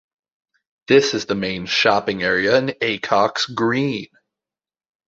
[0.87, 4.07] This is the main shopping area in Acocks Green.